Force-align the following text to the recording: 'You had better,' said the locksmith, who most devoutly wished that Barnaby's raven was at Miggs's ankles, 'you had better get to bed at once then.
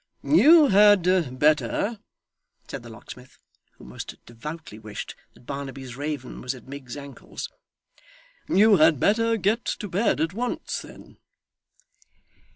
'You 0.23 0.69
had 0.69 1.03
better,' 1.37 1.99
said 2.67 2.81
the 2.81 2.89
locksmith, 2.89 3.37
who 3.73 3.83
most 3.83 4.15
devoutly 4.25 4.79
wished 4.79 5.13
that 5.35 5.45
Barnaby's 5.45 5.95
raven 5.95 6.41
was 6.41 6.55
at 6.55 6.67
Miggs's 6.67 6.97
ankles, 6.97 7.49
'you 8.49 8.77
had 8.77 8.99
better 8.99 9.37
get 9.37 9.63
to 9.63 9.87
bed 9.87 10.19
at 10.19 10.33
once 10.33 10.81
then. 10.81 11.19